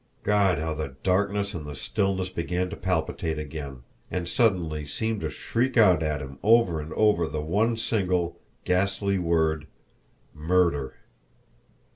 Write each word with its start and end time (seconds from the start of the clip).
God, 0.23 0.57
how 0.57 0.73
the 0.73 0.95
darkness 1.03 1.53
and 1.53 1.63
the 1.67 1.75
stillness 1.75 2.31
began 2.31 2.71
to 2.71 2.75
palpitate 2.75 3.37
again, 3.37 3.83
and 4.09 4.27
suddenly 4.27 4.83
seem 4.83 5.19
to 5.19 5.29
shriek 5.29 5.77
out 5.77 6.01
at 6.01 6.23
him 6.23 6.39
over 6.41 6.81
and 6.81 6.91
over 6.93 7.27
the 7.27 7.43
one 7.43 7.77
single, 7.77 8.39
ghastly 8.65 9.19
word 9.19 9.67
MURDER! 10.33 10.95